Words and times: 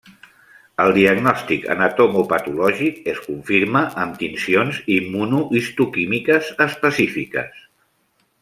El 0.85 0.93
diagnòstic 0.93 1.67
anatomopatològic 1.73 2.97
es 3.13 3.21
confirma 3.27 3.83
amb 4.05 4.17
tincions 4.25 4.81
immunohistoquímiques 4.99 6.51
específiques. 6.71 7.65